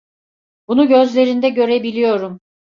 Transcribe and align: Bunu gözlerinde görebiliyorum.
Bunu 0.67 0.87
gözlerinde 0.87 1.49
görebiliyorum. 1.49 2.39